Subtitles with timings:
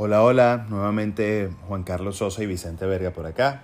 [0.00, 3.62] Hola, hola, nuevamente Juan Carlos Sosa y Vicente Verga por acá.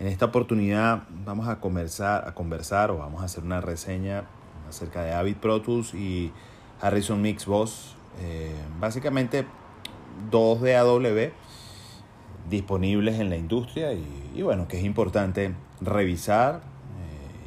[0.00, 4.24] En esta oportunidad vamos a conversar, a conversar o vamos a hacer una reseña
[4.66, 6.32] acerca de Avid Pro Tools y
[6.80, 7.96] Harrison Mix Boss.
[8.22, 9.44] Eh, básicamente
[10.30, 11.02] dos DAW
[12.48, 16.62] disponibles en la industria y, bueno, que es importante revisar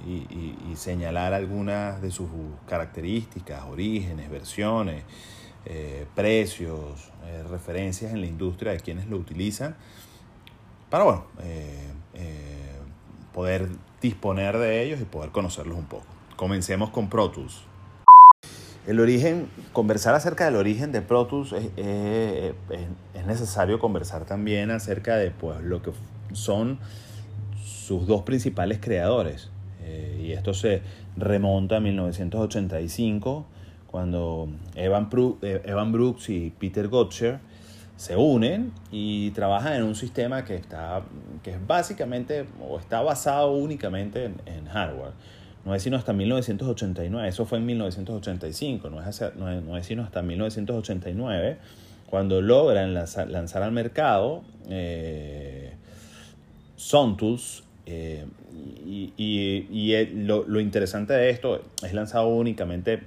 [0.06, 2.30] eh, y, señalar algunas de sus
[2.68, 5.06] características, orígenes, versiones,
[5.66, 7.12] eh, precios,
[7.50, 9.76] referencias en la industria de quienes lo utilizan
[10.90, 11.26] para bueno,
[13.34, 13.68] poder
[14.02, 16.06] disponer de ellos y poder conocerlos un poco.
[16.38, 17.64] Comencemos con Pro Tools.
[18.88, 22.54] El origen, conversar acerca del origen de Pro Tools es,
[23.26, 25.92] necesario conversar también acerca de pues, lo que
[26.32, 26.80] son
[27.62, 29.50] sus dos principales creadores.
[29.82, 30.82] Eh, y esto se
[31.18, 33.46] remonta a 1985,
[33.88, 35.10] cuando Evan,
[35.42, 37.40] eh, Evan Brooks y Peter Gotcher
[37.96, 41.02] se unen y trabajan en un sistema que, está,
[41.44, 45.14] que es básicamente o está basado únicamente en, hardware.
[45.66, 50.22] No es sino hasta 1989, eso fue en 1985, no es, no es, sino hasta
[50.22, 51.58] 1989
[52.08, 55.74] cuando logran lanzar, al mercado eh,
[56.76, 57.64] Sontools.
[57.86, 58.26] Eh,
[58.86, 63.02] y, y, lo, lo, interesante de esto es lanzado únicamente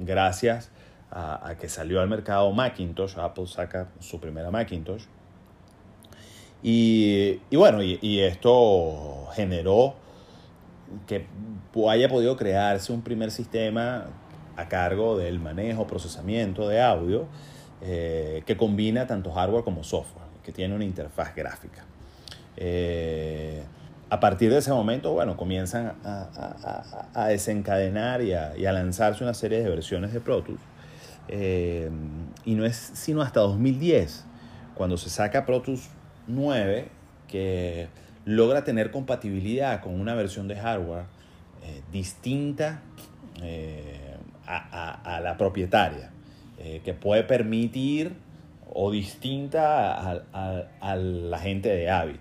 [0.00, 0.70] gracias
[1.10, 5.04] a, que salió al mercado Macintosh, Apple saca su primera Macintosh.
[6.62, 9.94] Y, bueno, y, esto generó
[11.06, 11.26] que
[11.88, 14.06] haya podido crearse un primer sistema
[14.56, 17.26] a cargo del manejo, procesamiento de audio,
[17.80, 21.86] eh, que combina tanto hardware como software, que tiene una interfaz gráfica.
[22.56, 23.62] Eh,
[24.10, 29.34] a partir de ese momento, bueno, comienzan a, a, desencadenar y, y a, lanzarse una
[29.34, 30.60] serie de versiones de Pro Tools
[31.32, 31.88] eh,
[32.44, 34.24] y no es sino hasta 2010,
[34.74, 35.88] cuando se saca Pro Tools
[36.26, 36.88] 9,
[37.28, 37.88] que
[38.24, 41.04] logra tener compatibilidad con una versión de hardware
[41.62, 42.80] eh, distinta
[43.42, 46.10] eh, a, la propietaria,
[46.84, 48.12] que puede permitir
[48.74, 52.16] o distinta a, la gente de Avid.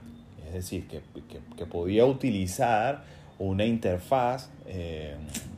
[0.50, 3.04] Es decir, que, podía utilizar
[3.38, 4.50] una interfaz,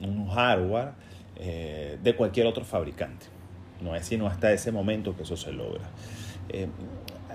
[0.02, 0.92] un hardware
[1.38, 3.26] de cualquier otro fabricante.
[3.82, 5.90] No es sino hasta ese momento que eso se logra.
[6.50, 6.68] Eh,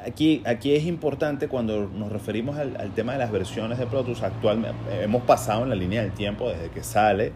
[0.05, 4.23] aquí, aquí es importante cuando nos referimos al, tema de las versiones de Pro Tools
[4.23, 5.03] actualmente.
[5.03, 7.33] Hemos pasado en la línea del tiempo desde que sale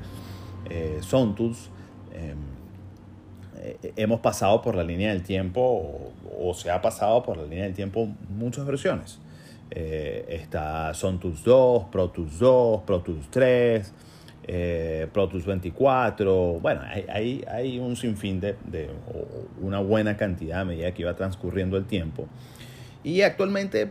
[0.68, 1.70] eh, Sontools.
[2.12, 2.34] Eh,
[3.82, 7.64] eh, hemos pasado por la línea del tiempo o, se ha pasado por la línea
[7.64, 9.18] del tiempo muchas versiones.
[9.70, 13.92] Está Sontools 2, Pro Tools 2, Pro Tools 3
[14.52, 18.90] eh, Pro Tools 24, bueno, hay, hay, un sinfín de, de,
[19.60, 22.26] una buena cantidad a medida que iba transcurriendo el tiempo.
[23.04, 23.90] Y actualmente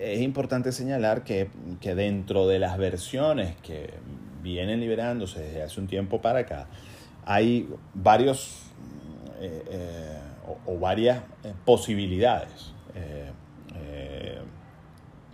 [0.00, 1.48] es importante señalar que,
[1.80, 3.90] que dentro de las versiones que
[4.42, 6.66] vienen liberándose desde hace un tiempo para acá,
[7.24, 8.62] hay varios
[9.40, 10.18] eh, eh,
[10.66, 12.74] o, varias eh, posibilidades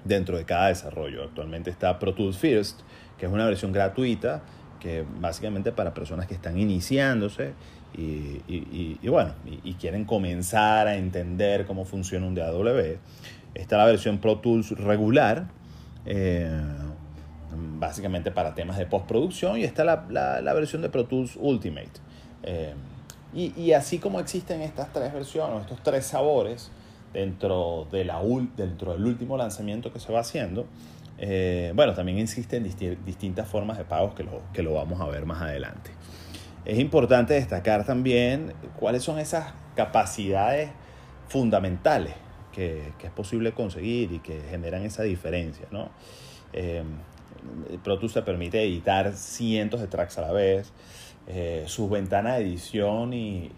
[0.07, 1.25] dentro de cada desarrollo.
[1.25, 2.81] Actualmente está Pro Tools First,
[3.19, 4.43] que es una versión gratuita
[4.81, 7.55] que básicamente para personas que están iniciándose
[7.99, 9.33] y, bueno,
[9.65, 12.99] y, quieren comenzar a entender cómo funciona un DAW.
[13.55, 15.47] Está la versión Pro Tools regular,
[16.05, 16.51] eh,
[17.79, 21.93] básicamente para temas de postproducción, y está la, versión de Pro Tools Ultimate.
[22.43, 22.75] Eh,
[23.33, 26.71] y, así como existen estas tres versiones, estos tres sabores
[27.17, 30.67] dentro, del último lanzamiento que se va haciendo,
[31.19, 35.25] eh, bueno, también existen distintas formas de pagos que lo, que lo vamos a ver
[35.25, 35.91] más adelante.
[36.67, 40.71] Es importante destacar también cuáles son esas capacidades
[41.29, 42.15] fundamentales
[42.53, 45.67] que, es posible conseguir y que generan esa diferencia.
[45.71, 45.89] ¿no?
[46.53, 46.83] Eh,
[47.83, 50.73] Pro Tools te permite editar cientos de tracks a la vez.
[51.29, 53.51] Eh, sus ventanas de edición y,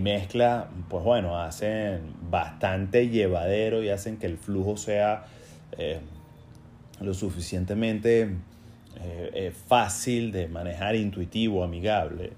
[0.00, 5.24] mezcla, pues bueno, hacen bastante llevadero y hacen que el flujo sea
[5.76, 6.00] eh,
[7.00, 12.32] lo suficientemente eh, eh, fácil de manejar, intuitivo, amigable.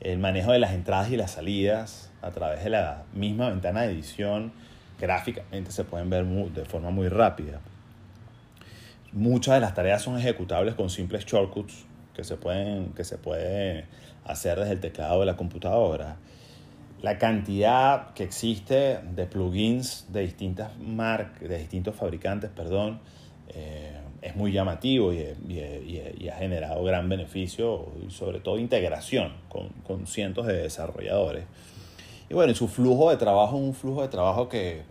[0.00, 3.92] El manejo de las entradas y las salidas a través de la misma ventana de
[3.92, 4.52] edición
[5.00, 7.60] gráficamente se pueden ver de forma muy rápida.
[9.12, 13.86] Muchas de las tareas son ejecutables con simples shortcuts que se pueden, que se puede
[14.24, 16.16] hacer desde el teclado de la computadora.
[17.04, 22.98] La cantidad que existe de plugins de distintas marcas, de distintos fabricantes, perdón,
[23.48, 30.46] eh, es muy llamativo y, ha generado gran beneficio y sobre todo integración con, cientos
[30.46, 31.44] de desarrolladores.
[32.30, 34.84] Y bueno, su flujo de trabajo es un flujo de trabajo que,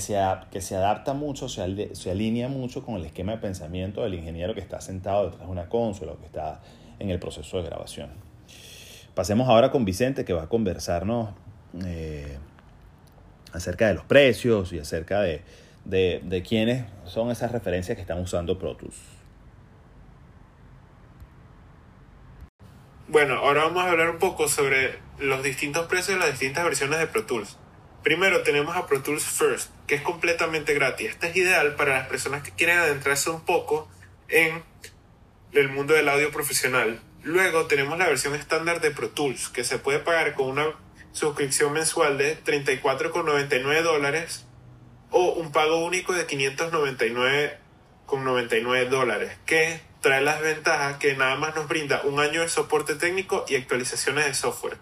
[0.00, 4.60] se adapta mucho, se, se alinea mucho con el esquema de pensamiento del ingeniero que
[4.62, 6.60] está sentado detrás de una consola o que está
[6.98, 8.25] en el proceso de grabación.
[9.16, 11.30] Pasemos ahora con Vicente que va a conversarnos
[11.86, 12.36] eh,
[13.50, 15.40] acerca de los precios y acerca de,
[15.86, 18.94] de, de quiénes son esas referencias que están usando Pro Tools.
[23.08, 26.98] Bueno, ahora vamos a hablar un poco sobre los distintos precios de las distintas versiones
[26.98, 27.56] de Pro Tools.
[28.02, 31.08] Primero tenemos a Pro Tools First, que es completamente gratis.
[31.08, 33.88] Este es ideal para las personas que quieren adentrarse un poco
[34.28, 34.62] en
[35.52, 37.00] el mundo del audio profesional.
[37.26, 40.76] Luego tenemos la versión estándar de Pro Tools, que se puede pagar con una
[41.10, 44.46] suscripción mensual de 34,99 dólares
[45.10, 51.66] o un pago único de 599,99 dólares, que trae las ventajas que nada más nos
[51.66, 54.78] brinda un año de soporte técnico y actualizaciones de software.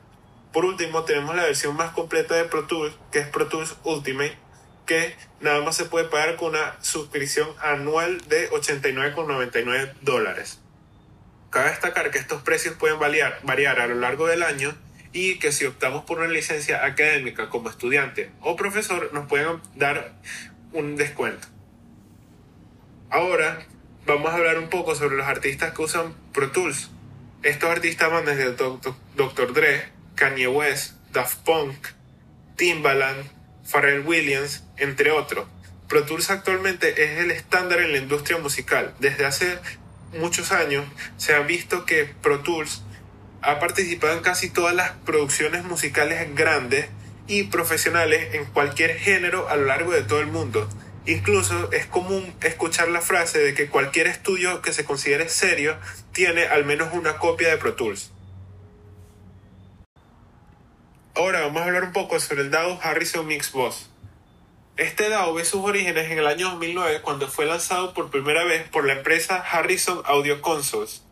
[0.52, 4.36] Por último, tenemos la versión más completa de Pro Tools, que es Pro Tools Ultimate,
[4.84, 10.60] que nada más se puede pagar con una suscripción anual de 89,99 dólares.
[11.54, 14.74] Cabe destacar que estos precios pueden variar, a lo largo del año
[15.12, 20.16] y que si optamos por una licencia académica como estudiante o profesor nos pueden dar
[20.72, 21.46] un descuento.
[23.08, 23.64] Ahora
[24.04, 26.90] vamos a hablar un poco sobre los artistas que usan Pro Tools.
[27.44, 29.52] Estos artistas van desde Dr.
[29.52, 31.86] Dre, Kanye West, Daft Punk,
[32.56, 33.30] Timbaland,
[33.64, 35.46] Pharrell Williams, entre otros.
[35.88, 38.92] Pro Tools actualmente es el estándar en la industria musical.
[38.98, 39.60] Desde hace
[40.18, 40.84] muchos años
[41.16, 42.82] se ha visto que Pro Tools
[43.42, 46.88] ha participado en casi todas las producciones musicales grandes
[47.26, 50.68] y profesionales en cualquier género a lo largo de todo el mundo.
[51.06, 55.76] Incluso es común escuchar la frase de que cualquier estudio que se considere serio
[56.12, 58.10] tiene al menos una copia de Pro Tools.
[61.14, 63.90] Ahora vamos a hablar un poco sobre el DAW Harrison Mix Boss.
[64.76, 68.68] Este DAW ve sus orígenes en el año 2009 cuando fue lanzado por primera vez
[68.68, 71.04] por la empresa Harrison Audio Consoles.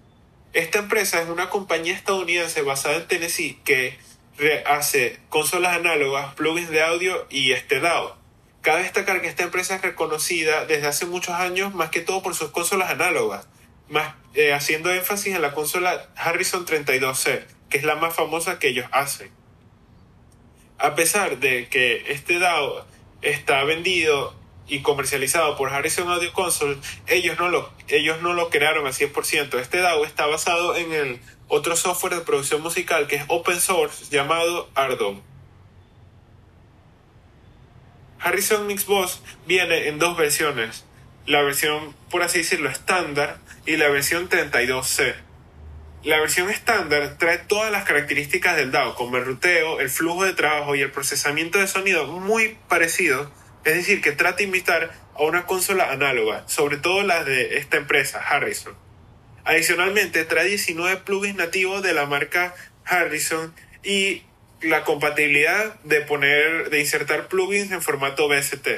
[0.52, 3.96] Esta empresa es una compañía estadounidense basada en Tennessee que
[4.66, 8.16] hace consolas análogas, plugins de audio y este DAW.
[8.62, 12.34] Cabe destacar que esta empresa es reconocida desde hace muchos años más que todo por
[12.34, 13.46] sus consolas análogas,
[13.88, 18.68] más, eh, haciendo énfasis en la consola Harrison 32C, que es la más famosa que
[18.68, 19.30] ellos hacen.
[20.78, 22.90] A pesar de que este DAO
[23.22, 24.34] está vendido
[24.68, 29.58] y comercializado por Harrison Audio Console, ellos no lo, ellos no lo crearon al 100%.
[29.58, 34.06] Este DAO está basado en el otro software de producción musical que es open source
[34.10, 35.20] llamado Ardom.
[38.18, 40.84] Harrison Mix Boss viene en dos versiones,
[41.26, 45.16] la versión por así decirlo estándar y la versión 32C.
[46.04, 50.32] La versión estándar trae todas las características del DAO, como el ruteo, el flujo de
[50.32, 53.30] trabajo y el procesamiento de sonido muy parecido,
[53.64, 57.76] es decir, que trata de imitar a una consola análoga, sobre todo las de esta
[57.76, 58.74] empresa, Harrison.
[59.44, 62.52] Adicionalmente, trae 19 plugins nativos de la marca
[62.84, 63.54] Harrison
[63.84, 64.24] y
[64.60, 68.68] la compatibilidad de poner, de insertar plugins en formato BST.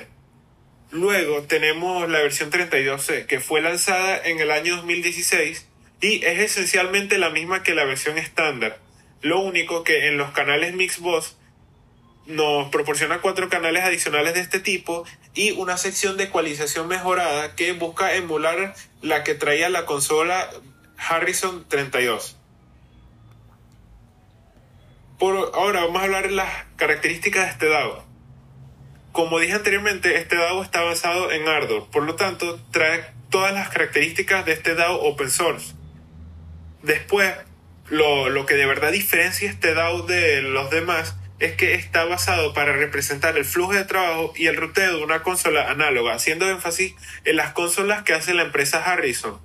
[0.90, 5.68] Luego tenemos la versión 32C, que fue lanzada en el año 2016
[6.04, 8.78] y es esencialmente la misma que la versión estándar.
[9.22, 11.36] Lo único que en los canales Mixbox
[12.26, 17.72] nos proporciona cuatro canales adicionales de este tipo y una sección de ecualización mejorada que
[17.72, 20.50] busca emular la que traía la consola
[20.98, 22.36] Harrison 32
[25.54, 28.04] ahora vamos a hablar de las características de este DAO.
[29.12, 33.70] Como dije anteriormente, este DAO está basado en Ardor, por lo tanto trae todas las
[33.70, 35.74] características de este DAO open source.
[36.84, 37.34] Después,
[37.88, 42.52] lo, lo que de verdad diferencia este DAO de los demás es que está basado
[42.52, 46.94] para representar el flujo de trabajo y el ruteo de una consola análoga, haciendo énfasis
[47.24, 49.40] en las consolas que hace la empresa Harrison.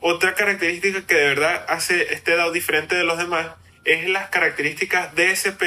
[0.00, 3.52] Otra característica que de verdad hace este DAO diferente de los demás
[3.86, 5.62] es las características DSP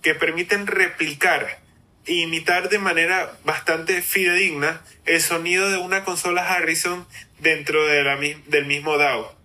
[0.00, 1.60] que permiten replicar
[2.06, 7.06] e imitar de manera bastante fidedigna el sonido de una consola Harrison
[7.40, 9.41] dentro de la, del mismo DAO.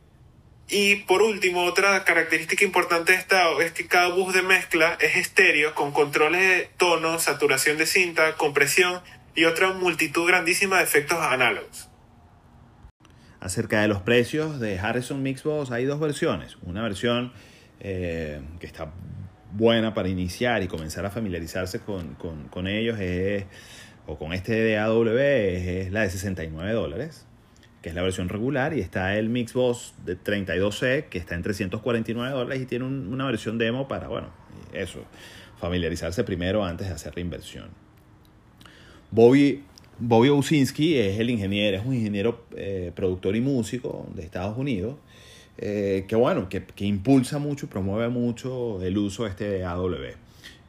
[0.70, 5.16] Y por último, otra característica importante de DAO es que cada bus de mezcla es
[5.16, 9.02] estéreo con controles de tono, saturación de cinta, compresión
[9.34, 11.90] y otra multitud grandísima de efectos análogos.
[13.40, 16.58] Acerca de los precios de Harrison Mixbox hay dos versiones.
[16.64, 17.32] Una versión
[17.80, 18.92] eh, que está
[19.54, 23.46] buena para iniciar y comenzar a familiarizarse con, con, con ellos es,
[24.06, 27.26] o con este DAW es, la de 69 dólares,
[27.88, 32.62] es la versión regular, y está el Mixbox de 32C, que está en 349 dólares
[32.62, 34.30] y tiene una versión demo para, bueno,
[34.74, 35.00] eso,
[35.60, 37.70] familiarizarse primero antes de hacer la inversión.
[39.12, 39.64] Bobby,
[40.00, 44.96] Bobby Owsinski es el ingeniero, es un ingeniero eh, productor y músico de Estados Unidos,
[45.58, 49.96] eh, que bueno, que, que, impulsa mucho promueve mucho el uso de este AW.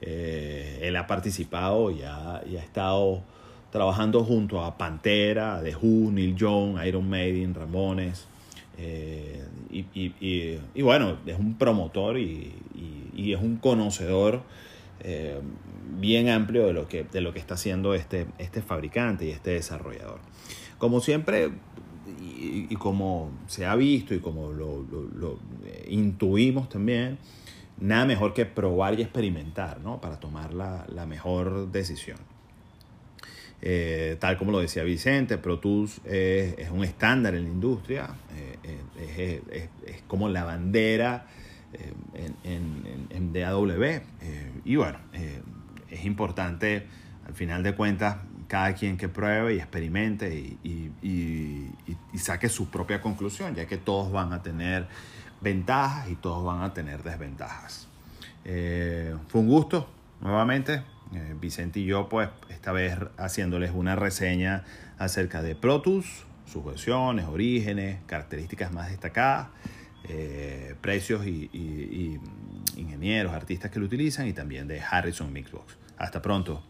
[0.00, 3.22] Eh, él ha participado y ha, y ha, estado
[3.70, 8.26] trabajando junto a Pantera, The Who, Neil Young, Iron Maiden, Ramones.
[8.78, 12.54] Eh, y, y, y, bueno, es un promotor y,
[13.16, 14.42] es un conocedor
[15.00, 15.40] eh,
[15.98, 19.50] bien amplio de lo, que, de lo que está haciendo este, este fabricante y este
[19.50, 20.20] desarrollador.
[20.78, 21.50] Como siempre,
[22.40, 25.38] y, como se ha visto y como lo, lo, lo
[25.88, 27.18] intuimos también,
[27.80, 30.00] nada mejor que probar y experimentar ¿no?
[30.00, 32.18] para tomar la, la mejor decisión.
[33.60, 39.42] Eh, tal como lo decía Vicente, Pro Tools es, un estándar en la industria, eh,
[39.86, 41.26] es, como la bandera
[41.72, 44.02] eh, en, en, en, DAW.
[44.64, 44.98] Y bueno,
[45.90, 46.86] es importante,
[47.26, 50.58] al final de cuentas, cada quien que pruebe y experimente y,
[51.02, 51.70] y,
[52.12, 54.86] y, saque su propia conclusión, ya que todos van a tener
[55.40, 57.88] ventajas y todos van a tener desventajas.
[58.44, 59.88] Fue un gusto,
[60.20, 60.82] nuevamente.
[61.40, 64.64] Vicente y yo, pues, esta vez haciéndoles una reseña
[64.99, 69.49] acerca de Pro Tools, sus versiones, orígenes, características más destacadas,
[70.09, 72.18] eh, precios y
[72.76, 75.76] ingenieros, artistas que lo utilizan y también de Harrison Mixbox.
[75.99, 76.62] Hasta pronto.